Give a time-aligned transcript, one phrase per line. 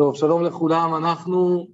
[0.00, 1.66] טוב, שלום לכולם, אנחנו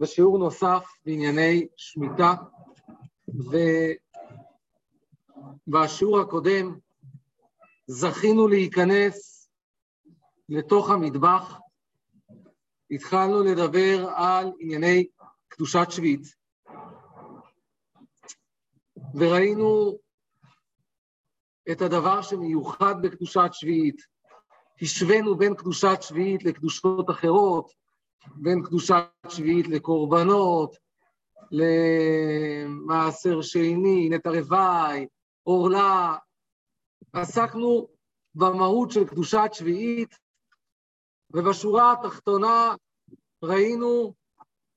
[0.00, 2.34] בשיעור נוסף בענייני שמיטה,
[5.68, 6.78] ובשיעור הקודם
[7.86, 9.48] זכינו להיכנס
[10.48, 11.58] לתוך המטבח,
[12.90, 15.06] התחלנו לדבר על ענייני
[15.48, 16.34] קדושת שביעית,
[19.14, 19.98] וראינו
[21.72, 24.17] את הדבר שמיוחד בקדושת שביעית,
[24.82, 27.72] השווינו בין קדושת שביעית לקדושות אחרות,
[28.34, 30.76] בין קדושת שביעית לקורבנות,
[31.50, 35.06] למעשר שני, נטע רוואי,
[35.42, 36.16] עורלה.
[37.12, 37.88] עסקנו
[38.34, 40.18] במהות של קדושת שביעית,
[41.32, 42.74] ובשורה התחתונה
[43.42, 44.14] ראינו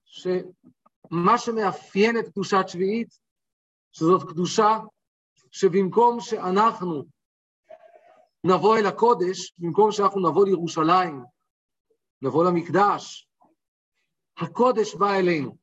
[0.05, 3.20] שמה שמאפיין את קדושת שביעית,
[3.91, 4.77] שזאת קדושה
[5.52, 7.04] שבמקום שאנחנו
[8.44, 11.23] נבוא אל הקודש, במקום שאנחנו נבוא לירושלים,
[12.22, 13.30] נבוא למקדש,
[14.38, 15.57] הקודש בא אלינו.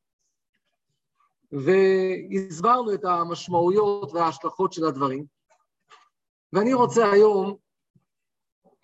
[1.52, 5.24] והסברנו את המשמעויות וההשלכות של הדברים.
[6.52, 7.56] ואני רוצה היום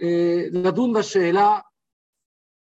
[0.02, 1.61] אה, לדון בשאלה,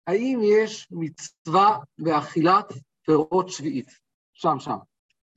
[0.08, 2.74] האם יש מצווה באכילת
[3.06, 3.90] פירות שביעית?
[4.34, 4.78] שם, שם.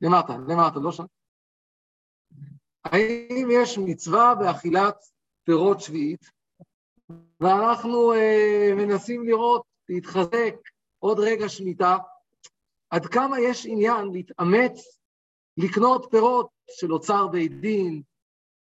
[0.00, 1.04] למטה, למטה, לא שם.
[2.84, 4.96] האם יש מצווה באכילת
[5.46, 6.30] פירות שביעית,
[7.40, 10.54] ואנחנו אה, מנסים לראות, להתחזק
[10.98, 11.96] עוד רגע שמיטה,
[12.90, 14.98] עד כמה יש עניין להתאמץ
[15.56, 18.02] לקנות פירות של אוצר בית דין,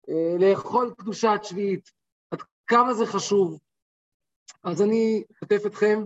[0.08, 1.90] אה, לאכול קדושת שביעית,
[2.30, 3.58] עד כמה זה חשוב.
[4.64, 6.04] אז אני אשתף אתכם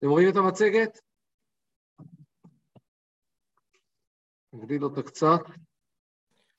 [0.00, 0.98] אתם רואים את המצגת?
[4.52, 5.40] נגדיל אותה קצת.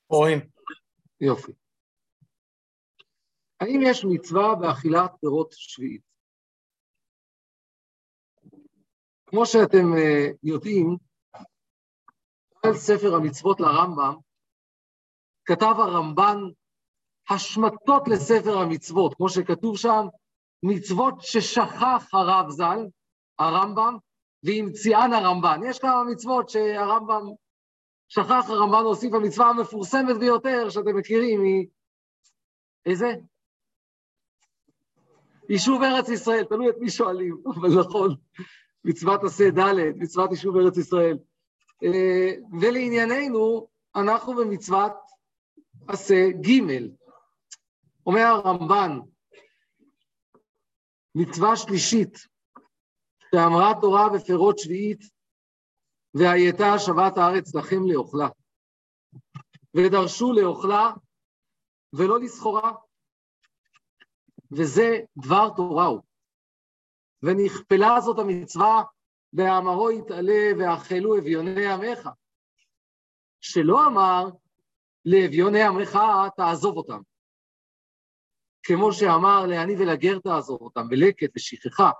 [0.10, 0.40] רואים.
[1.22, 1.52] יופי.
[3.60, 6.02] האם יש מצווה באכילת פירות שביעית?
[9.26, 10.98] כמו שאתם uh, יודעים,
[12.64, 14.16] על ספר המצוות לרמב"ם,
[15.46, 16.38] כתב הרמב"ן
[17.30, 20.06] השמטות לספר המצוות, כמו שכתוב שם,
[20.64, 22.80] מצוות ששכח הרב ז"ל,
[23.42, 23.98] הרמב"ם
[24.44, 25.60] והמציאן הרמב"ן.
[25.66, 27.26] יש כמה מצוות שהרמב"ם
[28.08, 31.68] שכח, הרמב"ן הוסיף המצווה המפורסמת ביותר שאתם מכירים היא...
[32.86, 33.14] איזה?
[35.50, 38.16] יישוב ארץ ישראל, תלוי את מי שואלים, אבל נכון,
[38.86, 41.18] מצוות עשה ד', מצוות יישוב ארץ ישראל.
[41.84, 42.32] אה,
[42.62, 44.94] ולענייננו, אנחנו במצוות
[45.88, 46.62] עשה ג',
[48.06, 49.00] אומר הרמב"ן,
[51.16, 52.28] מצווה שלישית,
[53.36, 55.02] שאמרה תורה בפירות שביעית,
[56.14, 58.28] והייתה שבת הארץ לכם לאוכלה.
[59.78, 60.92] ודרשו לאוכלה
[61.94, 62.72] ולא לסחורה.
[64.52, 66.02] וזה דבר תורה הוא.
[67.24, 68.84] ונכפלה זאת המצווה,
[69.34, 72.10] ואמרו יתעלה ואכלו אביוני עמך.
[73.42, 74.26] שלא אמר
[75.06, 76.00] לאביוני עמך
[76.38, 77.02] תעזוב אותם.
[78.64, 81.92] כמו שאמר לעני ולגר תעזוב אותם, בלקט ושכחה.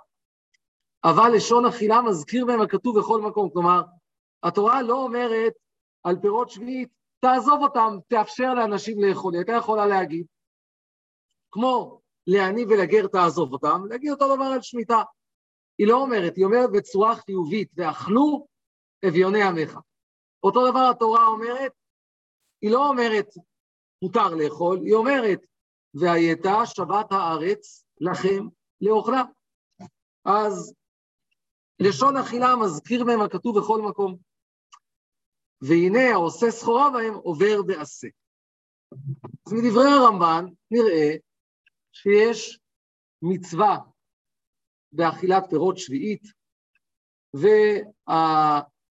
[1.04, 3.50] אבל לשון אכילה מזכיר בהם הכתוב בכל מקום.
[3.50, 3.82] כלומר,
[4.42, 5.52] התורה לא אומרת
[6.04, 6.88] על פירות שביעית,
[7.20, 9.34] תעזוב אותם, תאפשר לאנשים לאכול.
[9.34, 10.26] היא הייתה יכולה להגיד,
[11.50, 15.02] כמו לעני ולגר תעזוב אותם, להגיד אותו דבר על שמיטה.
[15.78, 18.46] היא לא אומרת, היא אומרת בצורה חיובית, ואכלו
[19.08, 19.78] אביוני עמך.
[20.42, 21.72] אותו דבר התורה אומרת,
[22.62, 23.28] היא לא אומרת
[24.02, 25.40] מותר לאכול, היא אומרת,
[25.94, 28.46] והייתה שבת הארץ לכם
[28.80, 29.22] לאוכלה.
[30.24, 30.74] אז
[31.88, 34.16] לשון אכילה מזכיר מהם הכתוב בכל מקום.
[35.60, 38.08] והנה העושה סחורה בהם עובר בעשה.
[39.46, 41.16] אז מדברי הרמב"ן נראה
[41.92, 42.60] שיש
[43.22, 43.78] מצווה
[44.92, 46.22] באכילת פירות שביעית,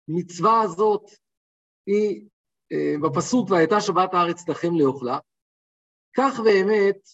[0.06, 1.04] והמצווה הזאת
[1.86, 2.28] היא
[2.72, 5.18] אה, בפסוק והייתה שבת הארץ לכם לאוכלה.
[6.16, 7.08] כך באמת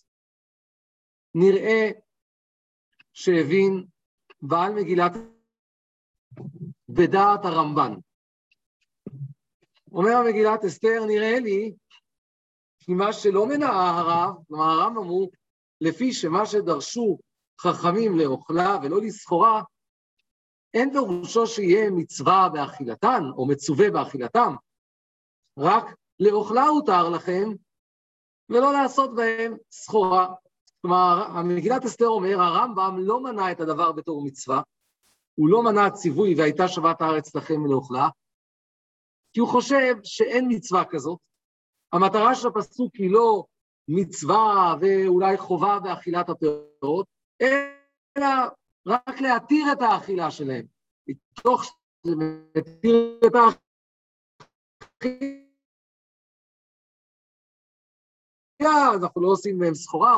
[1.35, 1.91] נראה
[3.13, 3.87] שהבין
[4.43, 5.13] בעל מגילת
[6.95, 7.95] בדעת הרמב"ן.
[9.93, 11.75] אומר המגילת אסתר, נראה לי
[12.79, 15.31] כי מה שלא מנעה הרב, כלומר הרמב"ם הוא,
[15.81, 17.19] לפי שמה שדרשו
[17.61, 19.63] חכמים לאוכלה ולא לסחורה,
[20.75, 24.55] אין פירושו שיהיה מצווה באכילתן, או מצווה באכילתם,
[25.59, 25.85] רק
[26.21, 27.51] לאוכלה הותר לכם,
[28.49, 30.35] ולא לעשות בהם סחורה.
[30.83, 34.63] כלומר, המגילת אסתר אומר, הרמב"ם לא מנע את הדבר בתור מצווה,
[35.35, 38.09] הוא לא מנע ציווי והייתה שבת הארץ לכם לאוכלה,
[39.33, 41.19] כי הוא חושב שאין מצווה כזאת.
[41.93, 43.45] המטרה של הפסוק היא לא
[43.89, 47.07] מצווה ואולי חובה באכילת הפירות,
[47.43, 48.27] אלא
[48.87, 50.67] רק להתיר את האכילה שלהם.
[51.09, 52.15] מתוך שזה
[52.57, 53.59] מתיר את האכילה,
[58.95, 60.17] אנחנו לא עושים מהם סחורה,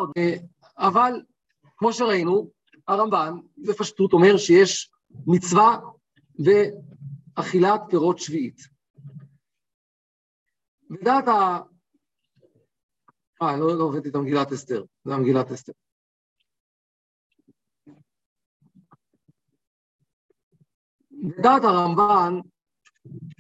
[0.79, 1.23] אבל
[1.77, 2.51] כמו שראינו,
[2.89, 4.91] הרמב"ן בפשטות אומר שיש
[5.27, 5.79] מצווה
[6.39, 8.61] ואכילת פירות שביעית.
[10.91, 11.59] בדעת ה...
[13.43, 15.73] אה, לא, לא הבאתי את המגילת אסתר, זה המגילת אסתר.
[21.11, 22.41] בדעת הרמב"ן,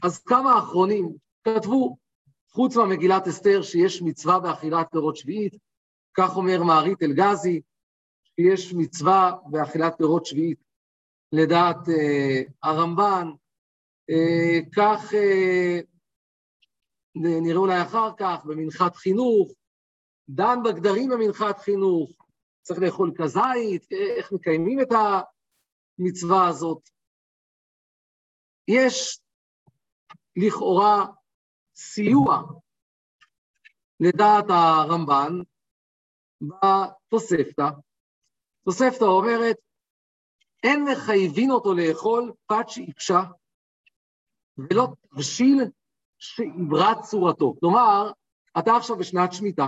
[0.02, 1.96] אז כמה אחרונים כתבו,
[2.50, 5.54] חוץ מהמגילת אסתר, שיש מצווה באכילת פירות שביעית,
[6.14, 7.60] כך אומר מערית אלגזי,
[8.24, 10.65] שיש מצווה באכילת פירות שביעית
[11.36, 13.28] לדעת אה, הרמב"ן,
[14.10, 15.80] אה, כך אה,
[17.14, 19.52] נראה אולי אחר כך במנחת חינוך,
[20.28, 22.10] דן בגדרים במנחת חינוך,
[22.62, 24.88] צריך לאכול כזית, איך מקיימים את
[25.98, 26.88] המצווה הזאת.
[28.68, 29.20] יש
[30.36, 31.06] לכאורה
[31.76, 32.42] סיוע
[34.00, 35.32] לדעת הרמב"ן
[36.40, 37.68] בתוספתא.
[38.64, 39.56] תוספתא אומרת,
[40.66, 43.20] אין מחייבים אותו לאכול פת שאיפשה
[44.58, 45.64] ולא תבשיל
[46.18, 47.54] שעברה צורתו.
[47.60, 48.12] כלומר,
[48.58, 49.66] אתה עכשיו בשנת שמיטה,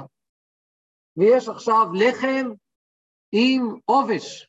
[1.17, 2.51] ויש עכשיו לחם
[3.33, 4.49] עם עובש.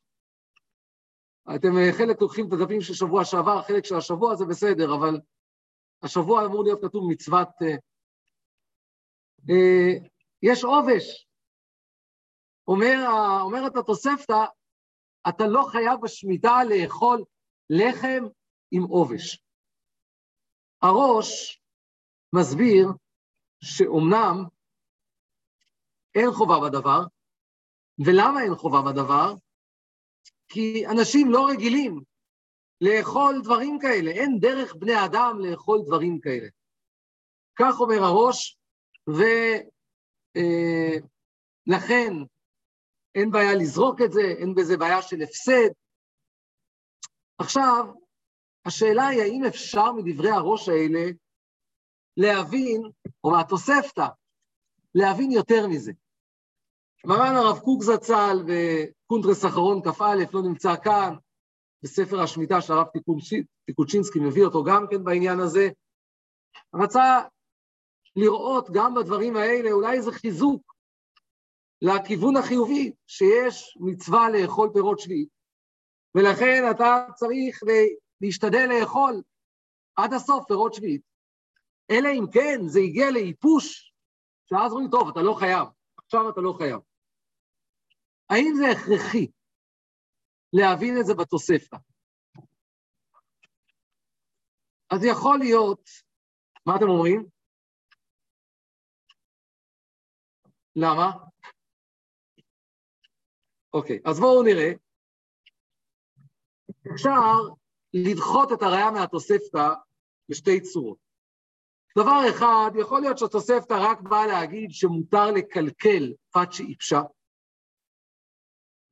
[1.56, 5.20] אתם אה, חלק לוקחים את הדפים של שבוע שעבר, חלק של השבוע זה בסדר, אבל
[6.04, 7.48] השבוע אמור להיות כתוב מצוות...
[7.62, 7.76] אה,
[9.50, 10.10] אה,
[10.44, 11.28] יש עובש.
[12.68, 12.96] אומר,
[13.42, 14.46] אומרת התוספתא,
[15.30, 17.24] אתה לא חייב בשמיטה לאכול
[17.70, 18.24] לחם
[18.72, 19.44] עם עובש.
[20.82, 21.62] הראש
[22.36, 22.88] מסביר
[23.64, 24.46] שאומנם
[26.16, 27.00] אין חובה בדבר,
[28.06, 29.34] ולמה אין חובה בדבר?
[30.48, 32.04] כי אנשים לא רגילים
[32.82, 36.48] לאכול דברים כאלה, אין דרך בני אדם לאכול דברים כאלה.
[37.56, 38.60] כך אומר הראש,
[39.08, 39.64] ולכן
[42.14, 42.26] אה,
[43.16, 45.70] אין בעיה לזרוק את זה, אין בזה בעיה של הפסד.
[47.38, 47.86] עכשיו,
[48.66, 51.12] השאלה היא האם אפשר מדברי הראש האלה
[52.18, 52.82] להבין,
[53.24, 54.08] או מהתוספתא,
[54.96, 55.92] להבין יותר מזה.
[57.06, 61.16] מרן הרב קוק זצ"ל וקונטרס אחרון כ"א לא נמצא כאן,
[61.84, 62.88] בספר השמיטה של הרב
[63.66, 65.70] טיקוצ'ינסקי מביא אותו גם כן בעניין הזה,
[66.76, 67.22] רצה
[68.16, 70.76] לראות גם בדברים האלה אולי איזה חיזוק
[71.82, 75.30] לכיוון החיובי, שיש מצווה לאכול פירות שביעית,
[76.16, 77.60] ולכן אתה צריך
[78.22, 79.22] להשתדל לאכול
[79.96, 81.02] עד הסוף פירות שביעית.
[81.92, 83.94] אלא אם כן זה הגיע לאיפוש,
[84.50, 85.68] שאז אומרים, טוב, אתה לא חייב,
[85.98, 86.80] עכשיו אתה לא חייב.
[88.30, 89.28] האם זה הכרחי
[90.54, 91.78] להבין את זה בתוספתא?
[94.94, 95.90] אז יכול להיות,
[96.66, 97.26] מה אתם אומרים?
[100.76, 101.29] למה?
[103.74, 104.72] אוקיי, אז בואו נראה.
[106.94, 107.12] אפשר
[107.94, 109.74] לדחות את הראייה מהתוספתא
[110.30, 110.98] בשתי צורות.
[111.98, 117.02] דבר אחד, יכול להיות שהתוספתא רק באה להגיד שמותר לקלקל פת שאיפשה,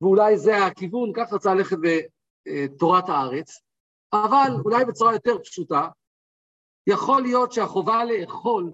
[0.00, 1.76] ואולי זה הכיוון, כך רצה ללכת
[2.44, 3.60] בתורת הארץ,
[4.12, 5.88] אבל אולי בצורה יותר פשוטה,
[6.86, 8.72] יכול להיות שהחובה לאכול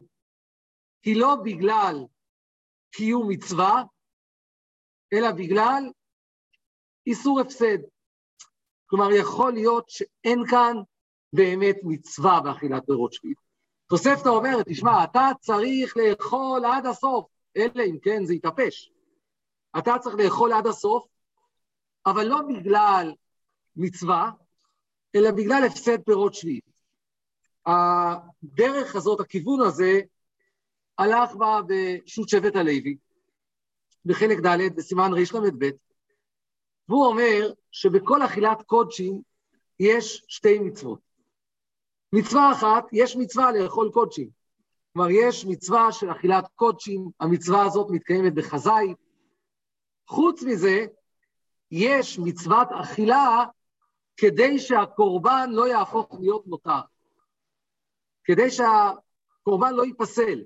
[1.04, 1.96] היא לא בגלל
[2.90, 3.82] קיום מצווה,
[5.14, 5.84] אלא בגלל
[7.06, 7.78] איסור הפסד.
[8.86, 10.76] כלומר, יכול להיות שאין כאן
[11.32, 13.38] באמת מצווה באכילת פירות שביעית.
[13.88, 18.92] תוספתא אומרת, תשמע, אתה צריך לאכול עד הסוף, אלא אם כן זה יתאפש.
[19.78, 21.06] אתה צריך לאכול עד הסוף,
[22.06, 23.12] אבל לא בגלל
[23.76, 24.30] מצווה,
[25.16, 26.64] אלא בגלל הפסד פירות שביעית.
[27.66, 30.00] הדרך הזאת, הכיוון הזה,
[30.98, 32.96] הלך בה בשו"ת שבט הלוי,
[34.04, 35.70] בחלק ד', בסימן רל"ב,
[36.88, 39.22] והוא אומר שבכל אכילת קודשים
[39.80, 40.98] יש שתי מצוות.
[42.12, 44.28] מצווה אחת, יש מצווה לאכול קודשים.
[44.92, 48.94] כלומר, יש מצווה של אכילת קודשים, המצווה הזאת מתקיימת בחזאי.
[50.08, 50.86] חוץ מזה,
[51.70, 53.44] יש מצוות אכילה
[54.16, 56.80] כדי שהקורבן לא יהפוך להיות נותר.
[58.24, 60.44] כדי שהקורבן לא ייפסל.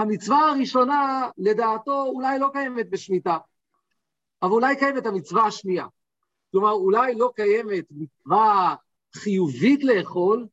[0.00, 3.38] המצווה הראשונה, לדעתו, אולי לא קיימת בשמיטה,
[4.42, 5.86] אבל אולי קיימת המצווה השנייה.
[6.50, 8.74] כלומר, אולי לא קיימת מצווה
[9.16, 10.46] חיובית לאכול,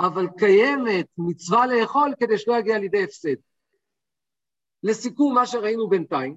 [0.00, 3.36] אבל קיימת מצווה לאכול כדי שלא יגיע לידי הפסד.
[4.82, 6.36] לסיכום, מה שראינו בינתיים,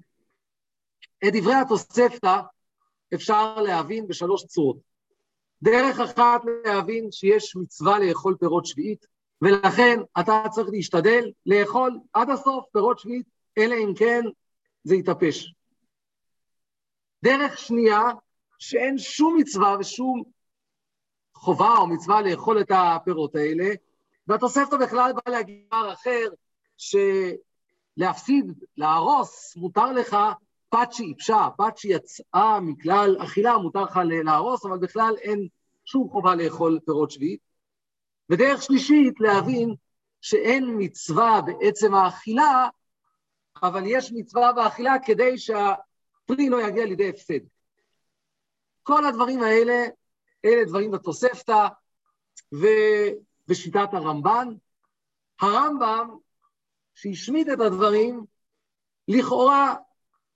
[1.28, 2.42] את דברי התוספתא
[3.14, 4.78] אפשר להבין בשלוש צורות.
[5.62, 9.06] דרך אחת להבין שיש מצווה לאכול פירות שביעית,
[9.42, 13.28] ולכן אתה צריך להשתדל לאכול עד הסוף פירות שביעית,
[13.58, 14.22] אלא אם כן
[14.84, 15.54] זה יתאפש.
[17.24, 18.02] דרך שנייה,
[18.60, 20.24] שאין שום מצווה ושום
[21.36, 23.74] חובה או מצווה לאכול את הפירות האלה,
[24.28, 26.28] והתוספתא בכלל באה להגיד דבר אחר,
[27.98, 30.18] שלהפסיד, להרוס, מותר לך
[30.70, 35.48] פת שאיפשה, פת שיצאה מכלל אכילה, מותר לך להרוס, אבל בכלל אין
[35.86, 37.40] שום חובה לאכול פירות שביעית.
[38.30, 39.76] ודרך שלישית, להבין
[40.22, 42.68] שאין מצווה בעצם האכילה,
[43.64, 47.40] אבל יש מצווה באכילה כדי שהפרי לא יגיע לידי הפסד.
[48.84, 49.86] כל הדברים האלה,
[50.46, 51.68] אלה דברים בתוספתא
[52.52, 54.48] ובשיטת הרמב"ן.
[55.42, 56.18] הרמב"ם,
[56.96, 58.26] שהשמיט את הדברים,
[59.08, 59.76] לכאורה,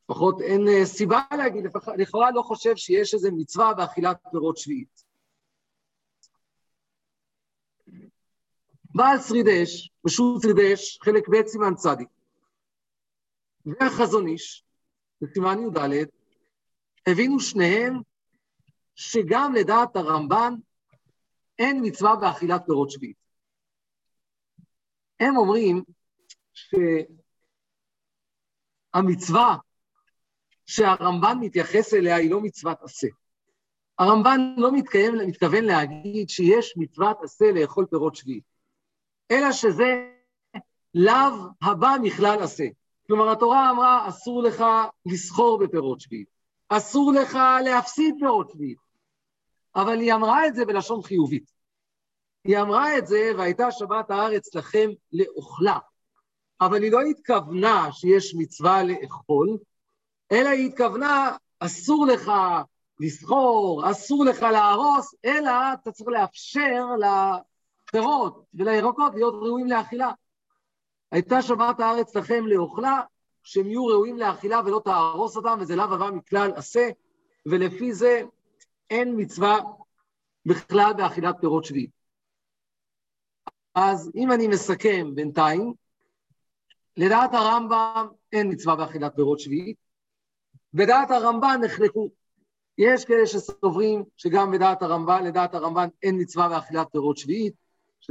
[0.04, 1.66] לפחות אין אה, סיבה להגיד,
[1.98, 5.09] לכאורה לא חושב שיש איזו מצווה באכילת פירות שביעית.
[8.96, 12.08] בעל שרידש, פשוט שרידש, חלק ב' סימן צדיק,
[13.66, 14.64] והחזון איש,
[15.22, 16.08] בסימן י"ד,
[17.08, 18.02] הבינו שניהם
[18.96, 20.54] שגם לדעת הרמב"ן
[21.60, 23.18] אין מצווה באכילת פירות שביעית.
[25.20, 25.84] הם אומרים
[28.94, 29.58] שהמצווה
[30.66, 33.08] שהרמב"ן מתייחס אליה היא לא מצוות עשה.
[34.00, 38.49] הרמב"ן לא מתקיים, מתכוון להגיד שיש מצוות עשה לאכול פירות שביעית,
[39.32, 40.10] אלא שזה
[40.94, 42.66] לאו הבא מכלל עשה.
[43.08, 44.64] כלומר, התורה אמרה, אסור לך
[45.06, 46.28] לסחור בפירות שביעית,
[46.70, 48.78] אסור לך להפסיד פירות שביעית,
[49.76, 51.52] אבל היא אמרה את זה בלשון חיובית.
[52.44, 55.78] היא אמרה את זה, והייתה שבת הארץ לכם לאוכלה.
[56.62, 59.58] אבל היא לא התכוונה שיש מצווה לאכול,
[60.32, 62.32] אלא היא התכוונה, אסור לך
[63.00, 66.86] לסחור, אסור לך להרוס, אלא אתה צריך לאפשר
[67.90, 70.12] לפירות ולירקות להיות ראויים לאכילה.
[71.12, 73.02] הייתה שבת הארץ לכם לאוכלה,
[73.44, 76.90] שהם יהיו ראויים לאכילה ולא תהרוס אותם, וזה לאו הבא מכלל עשה,
[77.46, 78.22] ולפי זה
[78.90, 79.58] אין מצווה
[80.46, 81.92] בכלל באכילת פירות שביעית.
[83.76, 85.74] אז אם אני מסכם בינתיים,
[86.98, 89.78] לדעת הרמב"ם אין מצווה באכילת פירות שביעית,
[90.74, 92.10] בדעת הרמב"ן נחלקו.
[92.78, 97.54] יש כאלה שסוברים שגם בדעת הרמב"ן, לדעת הרמב"ן אין מצווה באכילת פירות שביעית,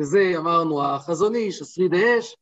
[0.00, 2.36] שזה אמרנו החזון איש, השריד האש.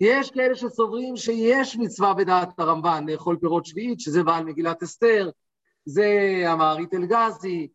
[0.00, 5.30] יש כאלה שסוברים שיש מצווה בדעת הרמב"ן לאכול פירות שביעית, שזה בעל מגילת אסתר,
[5.84, 6.06] זה
[6.46, 7.68] המערית אלגזי,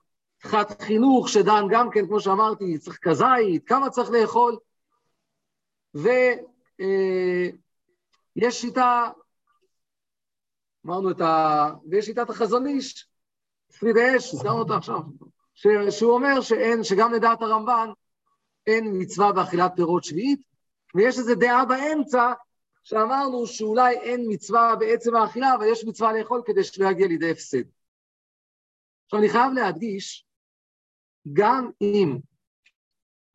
[0.44, 4.58] חת חינוך שדן גם כן, כמו שאמרתי, צריך כזית, כמה צריך לאכול.
[5.94, 6.39] ויש
[8.44, 9.10] אה, שיטה,
[10.86, 11.70] אמרנו את ה...
[11.89, 13.08] ויש שיטת החזון איש,
[13.80, 15.00] פריד אש, הזכרנו אותה עכשיו,
[15.54, 15.68] ש...
[15.89, 17.89] שהוא אומר שאין, שגם לדעת הרמב"ן
[18.70, 20.42] אין מצווה באכילת פירות שביעית,
[20.96, 22.34] ויש איזו דעה באמצע,
[22.84, 27.64] שאמרנו שאולי אין מצווה בעצם האכילה, אבל יש מצווה לאכול כדי שלא יגיע לידי הפסד.
[29.06, 30.26] עכשיו, אני חייב להדגיש,
[31.34, 32.18] גם אם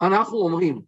[0.02, 0.82] אנחנו אומרים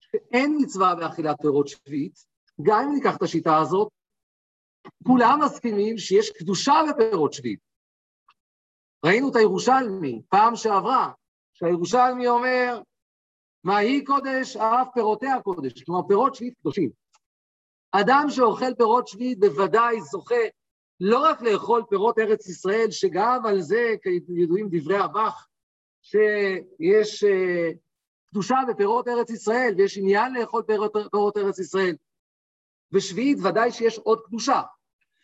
[0.00, 2.26] שאין מצווה באכילת פירות שביעית,
[2.62, 3.88] גם אם ניקח את השיטה הזאת,
[5.06, 7.60] כולם מסכימים שיש קדושה בפירות שביעית.
[9.06, 11.12] ראינו את הירושלמי פעם שעברה,
[11.52, 12.80] שהירושלמי אומר,
[13.64, 16.90] מה היא קודש, אף פירותיה קודש, כלומר פירות שביעית קדושים.
[17.92, 20.44] אדם שאוכל פירות שביעית בוודאי זוכה
[21.00, 25.46] לא רק לאכול פירות ארץ ישראל, שגם על זה, כידועים דברי הבח,
[26.02, 27.76] שיש uh,
[28.30, 31.96] קדושה בפירות ארץ ישראל, ויש עניין לאכול פירות, פירות ארץ ישראל.
[32.92, 34.62] בשביעית ודאי שיש עוד קדושה.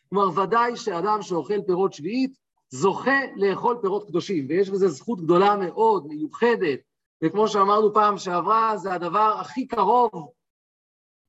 [0.09, 2.37] כלומר, ודאי שאדם שאוכל פירות שביעית,
[2.69, 6.81] זוכה לאכול פירות קדושים, ויש בזה זכות גדולה מאוד, מיוחדת,
[7.25, 10.32] וכמו שאמרנו פעם שעברה, זה הדבר הכי קרוב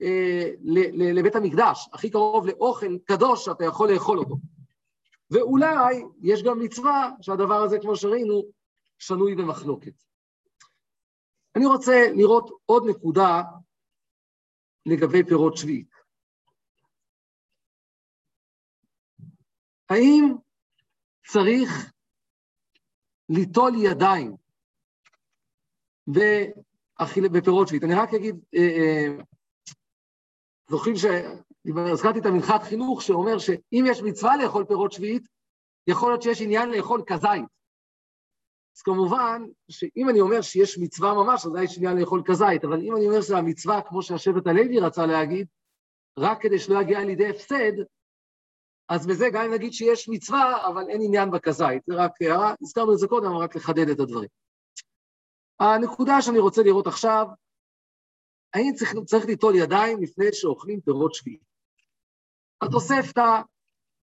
[0.02, 0.52] אה,
[1.14, 4.36] לבית המקדש, הכי קרוב לאוכל קדוש שאתה יכול לאכול אותו.
[5.32, 8.44] ואולי יש גם מצווה שהדבר הזה, כמו שראינו,
[9.00, 10.04] שנוי במחלוקת.
[11.56, 13.42] אני רוצה לראות עוד נקודה
[14.86, 15.92] לגבי פירות שביעית.
[19.90, 20.36] האם
[21.28, 21.70] צריך
[23.30, 24.36] ליטול ידיים
[27.32, 27.84] בפירות שביעית?
[27.84, 29.24] אני רק אגיד, אה, אה,
[30.70, 35.28] זוכרים שהזכרתי את המנחת חינוך שאומר שאם יש מצווה לאכול פירות שביעית,
[35.88, 37.46] יכול להיות שיש עניין לאכול כזית.
[38.78, 42.96] אז כמובן, שאם אני אומר שיש מצווה ממש, אז יש עניין לאכול כזית, אבל אם
[42.96, 45.48] אני אומר שהמצווה, כמו שהשבט הלוי רצה להגיד,
[46.20, 47.72] רק כדי שלא יגיע לידי הפסד,
[48.90, 51.82] אז בזה גם אם נגיד שיש מצווה, אבל אין עניין בכזית.
[51.88, 54.30] זה רק הערה, הזכרנו את זה קודם, רק לחדד את הדברים.
[55.60, 57.26] הנקודה שאני רוצה לראות עכשיו,
[58.54, 61.40] האם צריך, צריך ליטול ידיים לפני שאוכלים פירות שביעי?
[62.62, 63.42] התוספתא,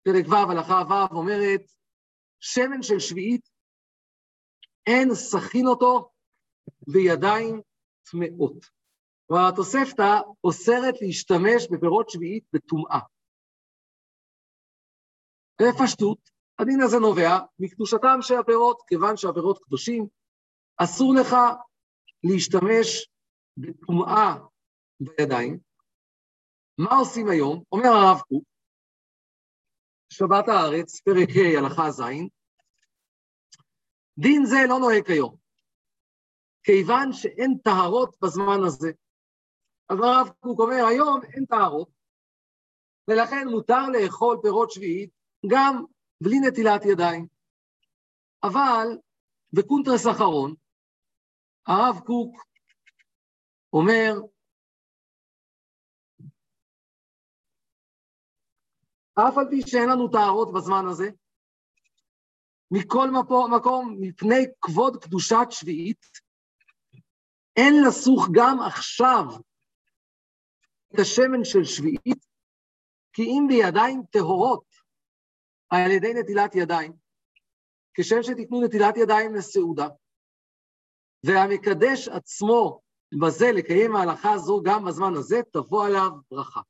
[0.04, 1.62] פרק ו', הלכה ו', אומרת,
[2.40, 3.50] שמן של שביעית,
[4.88, 6.12] אין סכין אותו
[6.88, 7.62] בידיים
[8.12, 8.66] טמאות.
[9.28, 13.00] כלומר, התוספתא אוסרת להשתמש בפירות שביעית בטומאה.
[15.62, 16.30] בפשטות,
[16.60, 20.08] הדין הזה נובע מקדושתם של הפירות, כיוון שהפירות קדושים,
[20.84, 21.36] אסור לך
[22.24, 23.10] להשתמש
[23.58, 24.36] בטומאה
[25.00, 25.60] בידיים.
[26.78, 27.64] מה עושים היום?
[27.72, 28.44] אומר הרב קוק,
[30.10, 32.02] שבת הארץ, פרק ה', הלכה ז',
[34.20, 35.36] דין זה לא נוהג כיום,
[36.64, 38.92] כיוון שאין טהרות בזמן הזה.
[39.90, 41.90] אז הרב קוק אומר, היום אין טהרות,
[43.08, 45.12] ולכן מותר לאכול פירות שביעית
[45.52, 45.84] גם
[46.24, 47.28] בלי נטילת ידיים.
[48.44, 48.88] אבל
[49.54, 50.56] בקונטרס אחרון,
[51.70, 52.46] הרב קוק
[53.74, 54.14] אומר,
[59.14, 61.10] אף על פי שאין לנו טהרות בזמן הזה,
[62.72, 63.08] מכל
[63.56, 66.06] מקום, מפני כבוד קדושת שביעית,
[67.56, 69.24] אין לסוך גם עכשיו
[70.94, 72.26] את השמן של שביעית,
[73.14, 74.66] כי אם בידיים טהורות
[75.70, 76.94] על ידי נטילת ידיים,
[77.94, 79.88] כשם שתיתנו נטילת ידיים לסעודה,
[81.24, 82.82] והמקדש עצמו
[83.22, 86.62] בזה לקיים ההלכה הזו גם בזמן הזה, תבוא עליו ברכה.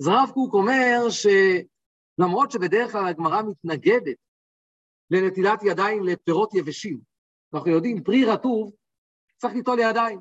[0.00, 4.16] אז הרב קוק אומר שלמרות שבדרך כלל הגמרא מתנגדת
[5.10, 7.00] לנטילת ידיים לפירות יבשים,
[7.54, 8.72] אנחנו יודעים, פרי רטוב
[9.36, 10.20] צריך ליטול ידיים.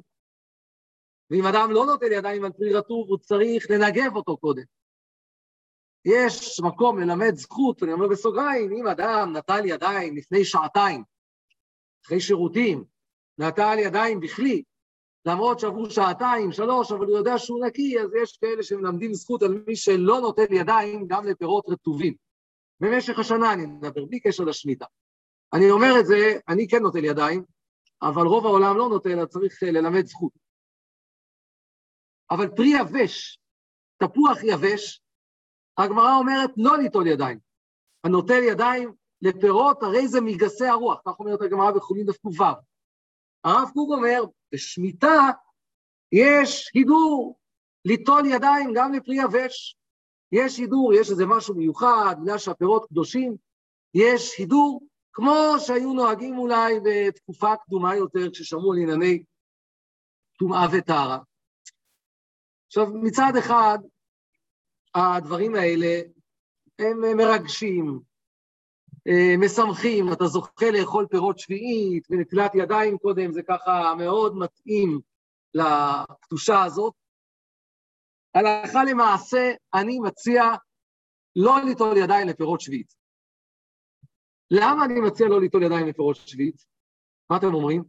[1.30, 4.64] ואם אדם לא נוטל ידיים על פרי רטוב, הוא צריך לנגב אותו קודם.
[6.06, 11.04] יש מקום ללמד זכות, אני אומר בסוגריים, אם אדם נטל ידיים לפני שעתיים,
[12.06, 12.84] אחרי שירותים,
[13.42, 14.64] נטל ידיים בכלי,
[15.26, 19.64] למרות שעברו שעתיים, שלוש, אבל הוא יודע שהוא נקי, אז יש כאלה שמלמדים זכות על
[19.68, 22.14] מי שלא נוטל ידיים גם לפירות רטובים.
[22.80, 24.86] במשך השנה אני מדבר, בלי קשר לשמיטה.
[25.54, 27.44] אני אומר את זה, אני כן נוטל ידיים,
[28.02, 30.32] אבל רוב העולם לא נוטל, אז צריך אה, ללמד זכות.
[32.32, 33.40] אבל פרי יבש,
[33.98, 35.02] תפוח יבש,
[35.78, 37.40] הגמרא אומרת לא ליטול ידיים.
[38.04, 42.44] הנוטל ידיים לפירות, הרי זה מגסי הרוח, כך אומרת הגמרא בחולין דף ק"ו.
[43.44, 44.24] הרב קוק אומר,
[44.54, 45.30] בשמיטה
[46.12, 47.40] יש הידור
[47.86, 49.78] ליטול ידיים גם לפרי יבש.
[50.32, 53.36] יש הידור, יש איזה משהו מיוחד, בגלל שהפירות קדושים,
[53.94, 59.24] יש הידור, כמו שהיו נוהגים אולי בתקופה קדומה יותר, כששמעו על ענייני
[60.40, 61.20] טומאה וטהרה.
[62.68, 63.80] עכשיו, מצד אחד,
[64.96, 66.02] הדברים האלה
[66.80, 68.00] הם מרגשים,
[69.38, 75.00] משמחים, אתה זוכה לאכול פירות שביעית, ונטילת ידיים קודם, זה ככה מאוד מתאים
[75.54, 76.94] לקדושה הזאת.
[78.36, 80.44] הלכה למעשה, אני מציע
[81.36, 82.94] לא ליטול ידיים לפירות שביעית.
[84.52, 86.66] למה אני מציע לא ליטול ידיים לפירות שביעית?
[87.30, 87.84] מה אתם אומרים?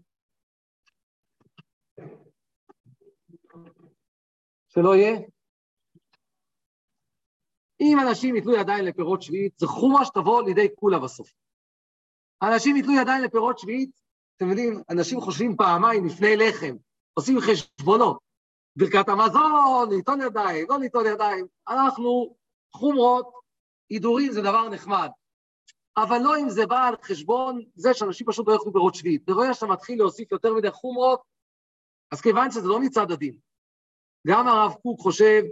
[4.69, 5.19] שלא יהיה?
[7.83, 11.33] אם אנשים ייתנו ידיים לפירות שביעית, זה חומה שתבוא לידי כולה בסוף.
[12.43, 13.91] אנשים ייתנו ידיים לפירות שביעית,
[14.37, 16.77] אתם יודעים, אנשים חושבים פעמיים לפני לחם,
[17.15, 18.19] עושים חשבונות.
[18.77, 21.47] ברכת המזון, ליטול ידיים, לא ליטול ידיים.
[21.69, 22.35] אנחנו,
[22.73, 23.33] חומרות,
[23.91, 25.09] הידורים זה דבר נחמד.
[25.97, 29.25] אבל לא אם זה בא על חשבון זה שאנשים פשוט לא יאכלו פירות שביעית.
[29.25, 31.23] ברגע שאתה מתחיל להוסיף יותר מדי חומרות,
[32.13, 33.37] אז כיוון שזה לא מצד הדין.
[34.27, 35.43] גם הרב קוק חושב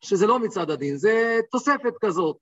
[0.00, 2.36] שזה לא מצד הדין, זה תוספת כזאת.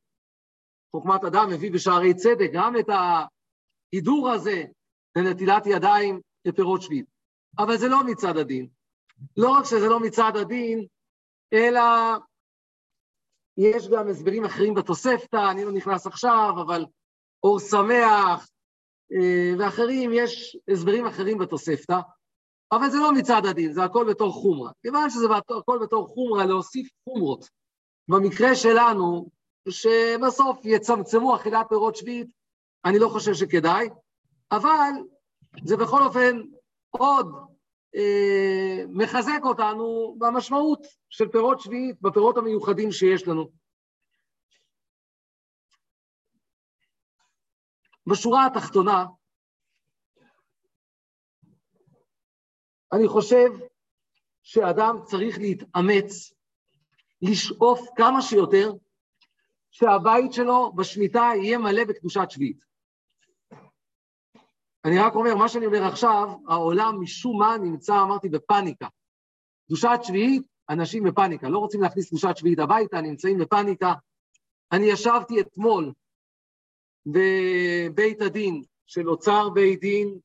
[0.90, 4.64] חוכמת אדם מביא בשערי צדק גם את ההידור הזה
[5.16, 7.07] לנטילת ידיים לפירות שביעית.
[7.59, 8.69] אבל זה לא מצד הדין.
[9.37, 10.87] לא רק שזה לא מצד הדין,
[11.53, 11.81] אלא
[13.57, 16.85] יש גם הסברים אחרים בתוספתא, אני לא נכנס עכשיו, אבל
[17.42, 18.49] אור שמח
[19.12, 21.99] אה, ואחרים, יש הסברים אחרים בתוספתא,
[22.72, 24.70] אבל זה לא מצד הדין, זה הכל בתור חומרה.
[24.83, 25.26] כיוון שזה
[25.59, 27.48] הכל בתור חומרה, להוסיף חומרות.
[28.09, 29.31] במקרה שלנו,
[29.68, 32.29] שבסוף יצמצמו אכילת פירות שביעית,
[32.85, 33.88] אני לא חושב שכדאי,
[34.52, 34.90] אבל
[35.64, 36.42] זה בכל אופן
[36.90, 37.35] עוד
[37.96, 43.48] אה, מחזק אותנו במשמעות של פירות שביעית, בפירות המיוחדים שיש לנו.
[48.07, 49.05] בשורה התחתונה,
[52.96, 53.50] אני חושב
[54.42, 56.35] שאדם צריך להתאמץ,
[57.22, 58.72] לשאוף כמה שיותר,
[59.70, 62.64] שהבית שלו בשמיטה יהיה מלא בקדושת שביעית.
[64.85, 68.88] אני רק אומר, מה שאני אומר עכשיו, העולם משום מה נמצא, אמרתי, בפאניקה.
[69.66, 73.94] קדושת שביעית, אנשים בפאניקה, לא רוצים להכניס קדושת שביעית הביתה, נמצאים בפאניקה.
[74.72, 75.92] אני ישבתי אתמול
[77.06, 80.18] בבית הדין של אוצר בית דין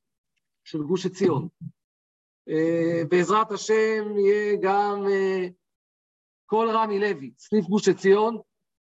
[0.63, 1.47] של גוש עציון.
[2.49, 5.47] אה, בעזרת השם יהיה גם אה,
[6.45, 8.37] כל רמי לוי, סניף גוש עציון,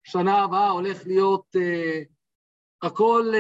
[0.04, 2.06] שנה הבאה הולך להיות uh,
[2.82, 3.32] הכל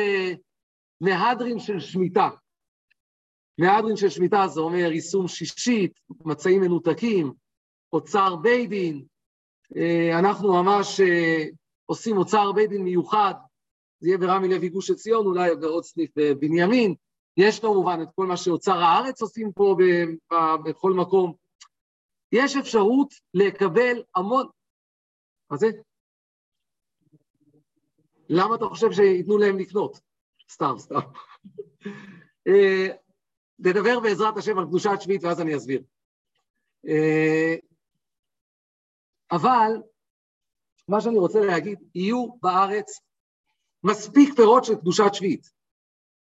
[1.01, 2.29] מהדרין של שמיטה.
[3.57, 7.33] מהדרין של שמיטה זה אומר יישום שישית, מצעים מנותקים,
[7.93, 9.05] אוצר בית דין.
[10.19, 11.01] אנחנו ממש
[11.85, 13.33] עושים אוצר בית דין מיוחד,
[13.99, 16.95] זה יהיה ברמי לוי גוש עציון, אולי בעוד סניף בבנימין.
[17.37, 19.75] יש כמובן את כל מה שאוצר הארץ עושים פה
[20.65, 21.33] בכל מקום.
[22.31, 24.47] יש אפשרות לקבל המון...
[25.49, 25.67] מה זה?
[28.29, 29.99] למה אתה חושב שייתנו להם לקנות?
[30.51, 30.99] סתם, סתם.
[32.47, 32.87] אה,
[33.59, 35.83] נדבר בעזרת השם על קדושת שביעית ואז אני אסביר.
[36.87, 37.55] אה,
[39.31, 39.71] אבל
[40.87, 43.01] מה שאני רוצה להגיד, יהיו בארץ
[43.83, 45.60] מספיק פירות של קדושת שביעית.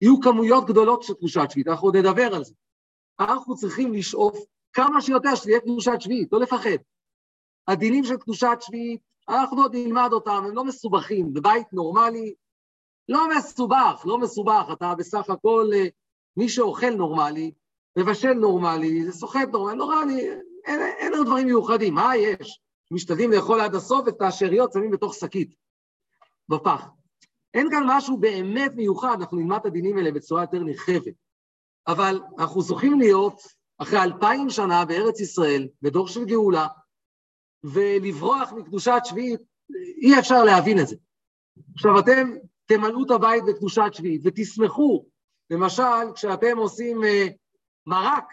[0.02, 2.54] יהיו כמויות גדולות של קדושת שביעית, אנחנו עוד נדבר על זה.
[3.20, 4.38] אנחנו צריכים לשאוף
[4.72, 6.76] כמה שיותר שתהיה קדושת שביעית, לא לפחד.
[7.68, 12.34] הדינים של קדושת שביעית אנחנו עוד נלמד אותם, הם לא מסובכים, בבית נורמלי,
[13.08, 15.86] לא מסובך, לא מסובך, אתה בסך הכל, אה,
[16.36, 17.52] מי שאוכל נורמלי,
[17.98, 20.30] מבשל נורמלי, זה סוחט נורמלי, לא רע לי,
[20.64, 22.60] אין, אין עוד דברים מיוחדים, מה יש?
[22.90, 25.54] משתדלים לאכול עד הסוף את השאריות שמים בתוך שקית,
[26.48, 26.88] בפח.
[27.54, 31.14] אין כאן משהו באמת מיוחד, אנחנו נלמד את הדינים האלה בצורה יותר נרחבת.
[31.86, 33.42] אבל אנחנו זוכים להיות,
[33.78, 36.66] אחרי אלפיים שנה בארץ ישראל, בדור של גאולה,
[37.64, 39.40] ולברוח מקדושת שביעית,
[40.02, 40.96] אי אפשר להבין את זה.
[41.74, 42.30] עכשיו, אתם
[42.66, 45.04] תמלאו את הבית בקדושת שביעית ותשמחו.
[45.50, 47.32] למשל, כשאתם עושים uh,
[47.86, 48.24] מרק,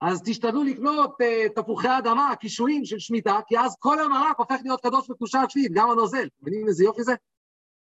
[0.00, 4.80] אז תשתדלו לקנות uh, תפוחי אדמה, קישואים של שמיטה, כי אז כל המרק הופך להיות
[4.80, 6.28] קדוש בקדושת שביעית, גם הנוזל.
[6.42, 7.12] מבינים איזה יופי זה?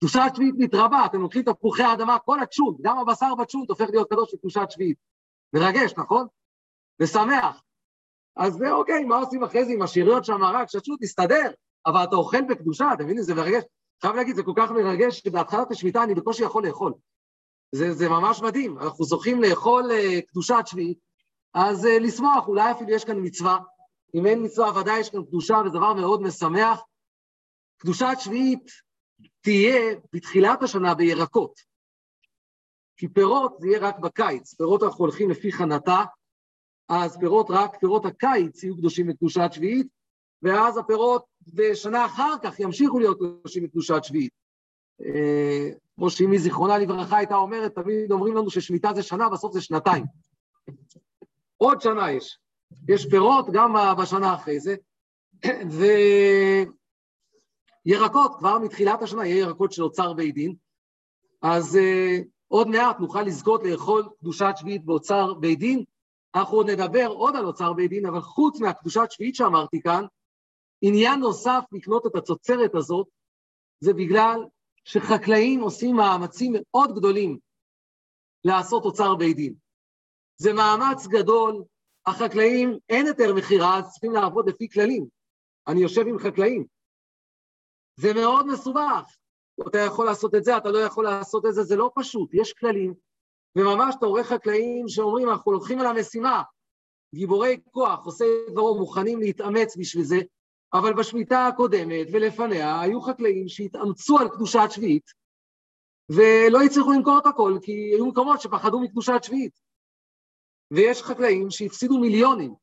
[0.00, 4.34] קדושת שביעית מתרבה, אתם לוקחים תפוחי האדמה, כל הצ'ונט, גם הבשר בצ'ונט הופך להיות קדוש
[4.34, 4.96] בקדושת שביעית.
[5.52, 6.26] מרגש, נכון?
[7.00, 7.62] ושמח.
[8.36, 10.68] אז זה אוקיי, מה עושים אחרי זה עם השאריות של המרק?
[10.68, 11.50] שתשו, תסתדר,
[11.86, 13.22] אבל אתה אוכל בקדושה, אתה מבין?
[13.22, 13.62] זה מרגש.
[14.02, 16.92] חייב להגיד, זה כל כך מרגש, שבהתחלת השמיטה אני בקושי יכול לאכול.
[17.72, 20.98] זה, זה ממש מדהים, אנחנו זוכים לאכול uh, קדושת שביעית,
[21.54, 23.58] אז uh, לשמוח, אולי אפילו יש כאן מצווה.
[24.14, 26.80] אם אין מצווה, ודאי יש כאן קדושה, וזה דבר מאוד משמח.
[27.78, 28.70] קדושת שביעית
[29.40, 31.60] תהיה בתחילת השנה בירקות.
[32.96, 36.04] כי פירות זה יהיה רק בקיץ, פירות אנחנו הולכים לפי חנתה,
[36.88, 39.86] אז פירות, רק פירות הקיץ יהיו קדושים לקדושת שביעית,
[40.42, 41.24] ואז הפירות
[41.54, 44.32] בשנה אחר כך ימשיכו להיות קדושים לקדושת שביעית.
[45.00, 49.60] אה, כמו שאמי זיכרונה לברכה הייתה אומרת, תמיד אומרים לנו ששמיטה זה שנה, בסוף זה
[49.60, 50.04] שנתיים.
[51.56, 52.38] עוד שנה יש.
[52.88, 54.74] יש פירות גם בשנה אחרי זה,
[57.86, 60.54] וירקות, כבר מתחילת השנה יהיה ירקות של אוצר בית דין,
[61.42, 65.84] אז uh, עוד מעט נוכל לזכות לאכול קדושת שביעית באוצר בית דין,
[66.34, 70.04] אנחנו עוד נדבר עוד על אוצר בית דין, אבל חוץ מהקדושת שביעית שאמרתי כאן,
[70.82, 73.06] עניין נוסף לקנות את התוצרת הזאת,
[73.80, 74.44] זה בגלל
[74.84, 77.38] שחקלאים עושים מאמצים מאוד גדולים
[78.44, 79.54] לעשות אוצר בית דין.
[80.36, 81.64] זה מאמץ גדול,
[82.06, 85.06] החקלאים, אין היתר מכירה, אז צריכים לעבוד לפי כללים.
[85.68, 86.64] אני יושב עם חקלאים.
[87.96, 89.16] זה מאוד מסובך.
[89.68, 92.52] אתה יכול לעשות את זה, אתה לא יכול לעשות את זה, זה לא פשוט, יש
[92.52, 92.94] כללים.
[93.56, 96.42] וממש אתה רואה חקלאים שאומרים, אנחנו לוקחים על המשימה,
[97.14, 100.18] גיבורי כוח, עושי דברו, מוכנים להתאמץ בשביל זה,
[100.72, 105.10] אבל בשמיטה הקודמת ולפניה היו חקלאים שהתאמצו על קדושת שביעית,
[106.10, 109.60] ולא הצליחו למכור את הכל, כי היו מקומות שפחדו מקדושת שביעית.
[110.70, 112.54] ויש חקלאים שהפסידו מיליונים.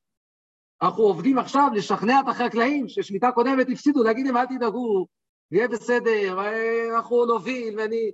[0.82, 5.08] אנחנו עובדים עכשיו לשכנע את החקלאים ששמיטה קודמת הפסידו, להגיד להם, אל תדאגו,
[5.52, 6.40] יהיה בסדר,
[6.96, 8.12] אנחנו נוביל, ואני...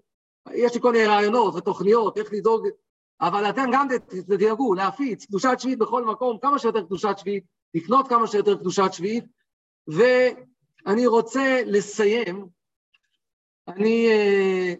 [0.51, 2.67] יש לי כל מיני רעיונות ותוכניות, איך לדאוג,
[3.21, 8.27] אבל אתם גם תדאגו להפיץ קדושת שביעית בכל מקום, כמה שיותר קדושת שביעית, לקנות כמה
[8.27, 9.25] שיותר קדושת שביעית,
[9.87, 12.47] ואני רוצה לסיים,
[13.67, 14.73] אני אה,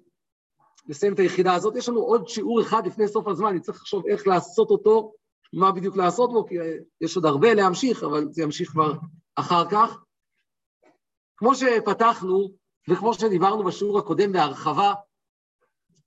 [0.88, 4.08] לסיים את היחידה הזאת, יש לנו עוד שיעור אחד לפני סוף הזמן, אני צריך לחשוב
[4.08, 5.14] איך לעשות אותו,
[5.54, 6.56] מה בדיוק לעשות בו, כי
[7.02, 8.94] יש עוד הרבה להמשיך, אבל זה ימשיך כבר
[9.36, 9.98] אחר כך.
[11.38, 12.54] כמו שפתחנו,
[12.90, 14.94] וכמו שדיברנו בשיעור הקודם בהרחבה,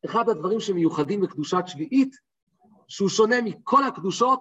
[0.04, 2.16] אחד הדברים שמיוחדים בקדושת שביעית,
[2.88, 4.40] שהוא שונה מכל הקדושות,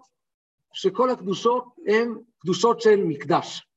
[0.73, 3.67] שכל הקדושות הן קדושות של מקדש.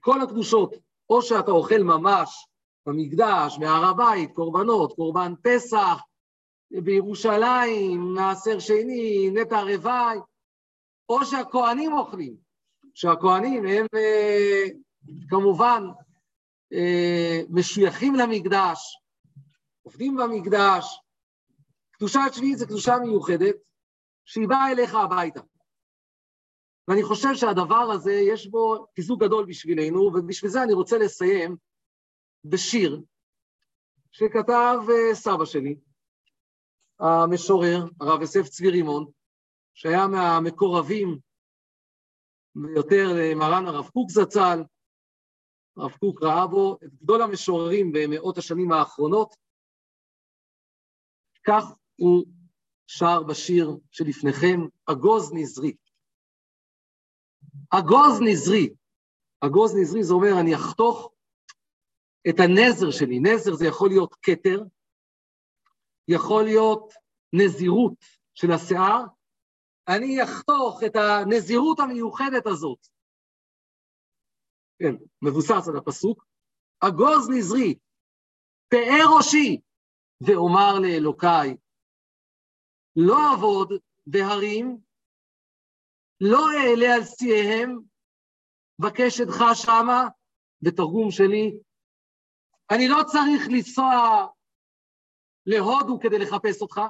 [0.00, 0.74] כל הקדושות,
[1.10, 2.46] או שאתה אוכל ממש
[2.86, 6.00] במקדש, מהר הבית, קורבנות, קורבן פסח,
[6.70, 10.18] בירושלים, מעשר שני, נטע רוואי,
[11.08, 12.36] או שהכוהנים אוכלים,
[12.94, 14.64] שהכוהנים הם אה,
[15.28, 15.82] כמובן
[16.72, 18.98] אה, משויכים למקדש,
[19.82, 21.00] עובדים במקדש.
[21.90, 23.56] קדושת שביעית זו קדושה מיוחדת
[24.24, 25.40] שהיא באה אליך הביתה.
[26.88, 31.56] ואני חושב שהדבר הזה, יש בו חיזוק גדול בשבילנו, ובשביל זה אני רוצה לסיים
[32.44, 33.02] בשיר
[34.12, 35.76] שכתב אה, סבא שלי,
[37.00, 39.06] המשורר, הרב יוסף צבי רימון,
[39.74, 41.18] שהיה מהמקורבים
[42.54, 44.64] ביותר למרן הרב קוק זצ"ל.
[45.76, 49.34] הרב קוק ראה בו את גדול המשוררים במאות השנים האחרונות.
[51.46, 51.64] כך
[51.96, 52.26] הוא
[52.86, 55.76] שר בשיר שלפניכם, אגוז נזרי.
[57.70, 58.74] אגוז נזרי.
[59.40, 61.12] אגוז נזרי זה אומר, אני אחתוך
[62.28, 63.18] את הנזר שלי.
[63.20, 64.62] נזר זה יכול להיות כתר,
[66.08, 66.92] יכול להיות
[67.32, 67.94] נזירות
[68.34, 69.04] של השיער,
[69.88, 72.78] אני אחתוך את הנזירות המיוחדת הזאת.
[74.78, 76.26] כן, מבוסס על הפסוק,
[76.80, 77.74] אגוז נזרי,
[78.68, 79.60] פאר ראשי,
[80.20, 81.56] ואומר לאלוקיי,
[82.96, 83.72] לא אעבוד
[84.06, 84.78] בהרים,
[86.20, 87.78] לא אעלה על שיאיהם,
[88.78, 90.08] בקש אתך שמה,
[90.62, 91.58] בתרגום שלי,
[92.70, 94.26] אני לא צריך לנסוע
[95.46, 96.80] להודו כדי לחפש אותך,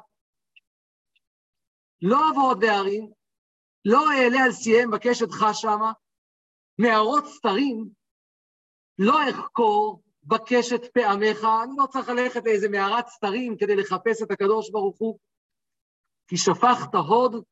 [2.03, 3.13] לא אעבוד בהרים,
[3.85, 5.93] לא אעלה על שיאיהם בקש אתך שמה,
[6.79, 7.89] מערות סתרים,
[8.99, 14.71] לא אחקור בקשת פעמיך, אני לא צריך ללכת לאיזה מערת סתרים כדי לחפש את הקדוש
[14.71, 15.19] ברוך הוא,
[16.29, 17.45] כי שפכת הוד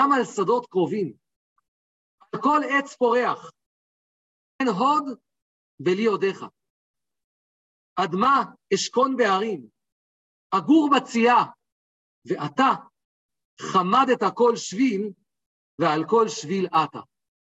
[0.00, 1.16] גם על שדות קרובים,
[2.32, 3.50] על כל עץ פורח,
[4.60, 5.18] אין הוד
[5.80, 6.44] בלי הודיך.
[7.96, 9.68] עד מה אשכון בהרים,
[10.58, 11.44] אגור בצייה,
[12.26, 12.72] ואתה
[13.60, 15.10] חמדת כל שביל,
[15.78, 17.00] ועל כל שביל עטה.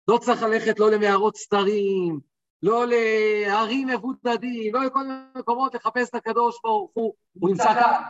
[0.08, 2.20] לא צריך ללכת לא למערות סתרים,
[2.62, 8.02] לא להרים מבודדים, לא לכל מיני מקומות לחפש את הקדוש ברוך הוא, הוא נמצא כאן,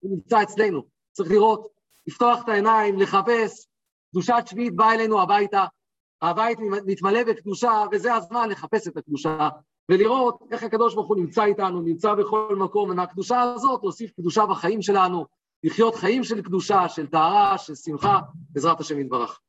[0.00, 0.82] הוא נמצא אצלנו.
[1.12, 1.68] צריך לראות,
[2.06, 3.66] לפתוח את העיניים, לחפש.
[4.10, 5.64] קדושת שביעית באה אלינו הביתה,
[6.22, 9.48] הבית מתמלא בקדושה, וזה הזמן לחפש את הקדושה,
[9.88, 14.82] ולראות איך הקדוש ברוך הוא נמצא איתנו, נמצא בכל מקום, ומהקדושה הזאת להוסיף קדושה בחיים
[14.82, 15.26] שלנו,
[15.64, 19.40] לחיות חיים של קדושה, של טהרה, של שמחה, בעזרת השם יתברך.